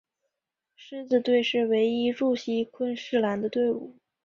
[0.75, 3.99] 狮子队是唯一驻锡昆士兰的队伍。